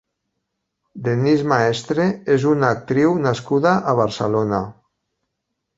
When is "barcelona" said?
4.05-4.67